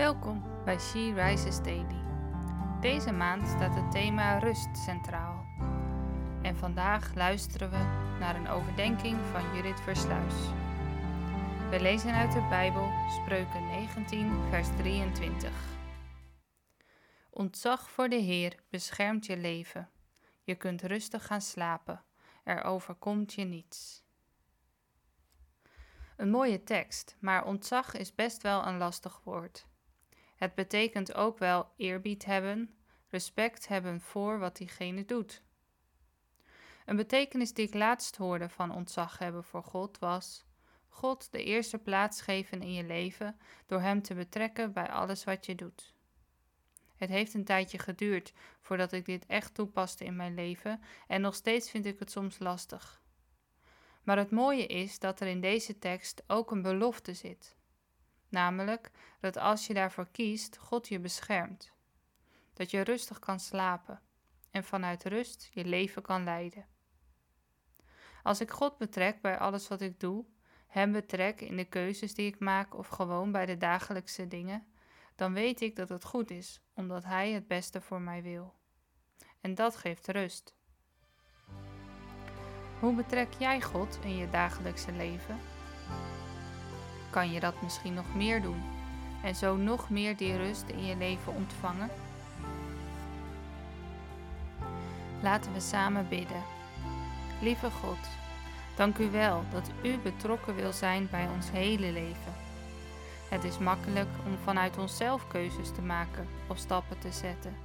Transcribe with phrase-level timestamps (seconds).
[0.00, 2.02] Welkom bij She Rises Daily.
[2.80, 5.44] Deze maand staat het thema rust centraal.
[6.42, 7.76] En vandaag luisteren we
[8.18, 10.34] naar een overdenking van Judith Versluis.
[11.70, 15.50] We lezen uit de Bijbel Spreuken 19, vers 23.
[17.30, 19.90] Ontzag voor de Heer beschermt je leven.
[20.42, 22.04] Je kunt rustig gaan slapen.
[22.44, 24.04] Er overkomt je niets.
[26.16, 29.68] Een mooie tekst, maar ontzag is best wel een lastig woord.
[30.40, 32.74] Het betekent ook wel eerbied hebben,
[33.08, 35.42] respect hebben voor wat diegene doet.
[36.86, 40.44] Een betekenis die ik laatst hoorde van ontzag hebben voor God was:
[40.88, 45.46] God de eerste plaats geven in je leven door Hem te betrekken bij alles wat
[45.46, 45.94] je doet.
[46.96, 51.34] Het heeft een tijdje geduurd voordat ik dit echt toepaste in mijn leven en nog
[51.34, 53.02] steeds vind ik het soms lastig.
[54.02, 57.58] Maar het mooie is dat er in deze tekst ook een belofte zit.
[58.30, 61.72] Namelijk dat als je daarvoor kiest, God je beschermt.
[62.52, 64.00] Dat je rustig kan slapen
[64.50, 66.66] en vanuit rust je leven kan leiden.
[68.22, 70.24] Als ik God betrek bij alles wat ik doe,
[70.66, 74.66] Hem betrek in de keuzes die ik maak of gewoon bij de dagelijkse dingen,
[75.14, 78.54] dan weet ik dat het goed is, omdat Hij het beste voor mij wil.
[79.40, 80.54] En dat geeft rust.
[82.80, 85.38] Hoe betrek jij God in je dagelijkse leven?
[87.10, 88.62] Kan je dat misschien nog meer doen
[89.22, 91.90] en zo nog meer die rust in je leven ontvangen?
[95.22, 96.42] Laten we samen bidden.
[97.40, 98.08] Lieve God,
[98.76, 102.34] dank u wel dat u betrokken wil zijn bij ons hele leven.
[103.28, 107.56] Het is makkelijk om vanuit onszelf keuzes te maken of stappen te zetten.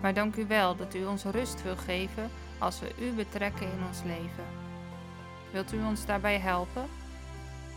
[0.00, 3.84] Maar dank u wel dat u ons rust wil geven als we u betrekken in
[3.88, 4.44] ons leven.
[5.50, 6.88] Wilt u ons daarbij helpen?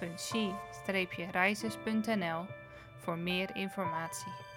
[0.00, 2.44] www.she-reizes.nl
[2.98, 4.49] voor meer informatie.